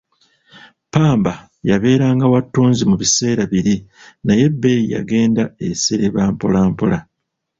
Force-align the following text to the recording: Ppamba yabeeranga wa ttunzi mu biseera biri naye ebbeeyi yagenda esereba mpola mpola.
Ppamba 0.87 1.33
yabeeranga 1.69 2.25
wa 2.33 2.41
ttunzi 2.45 2.83
mu 2.89 2.95
biseera 3.01 3.43
biri 3.51 3.75
naye 4.25 4.41
ebbeeyi 4.49 4.83
yagenda 4.93 5.43
esereba 5.67 6.21
mpola 6.33 6.59
mpola. 6.71 6.99